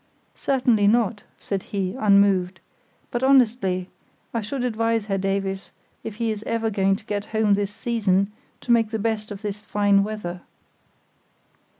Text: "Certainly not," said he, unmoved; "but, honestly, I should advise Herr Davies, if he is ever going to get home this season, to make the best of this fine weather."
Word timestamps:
"Certainly 0.33 0.87
not," 0.87 1.21
said 1.37 1.61
he, 1.61 1.93
unmoved; 1.93 2.59
"but, 3.11 3.21
honestly, 3.21 3.87
I 4.33 4.41
should 4.41 4.63
advise 4.63 5.05
Herr 5.05 5.19
Davies, 5.19 5.69
if 6.03 6.15
he 6.15 6.31
is 6.31 6.41
ever 6.47 6.71
going 6.71 6.95
to 6.95 7.05
get 7.05 7.25
home 7.25 7.53
this 7.53 7.69
season, 7.71 8.31
to 8.61 8.71
make 8.71 8.89
the 8.89 8.97
best 8.97 9.29
of 9.29 9.43
this 9.43 9.61
fine 9.61 10.03
weather." 10.03 10.41